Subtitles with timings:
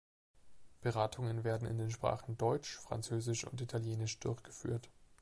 [0.81, 4.89] Beratungen werden in den Sprachen Deutsch, Französisch und Italienisch durchgeführt.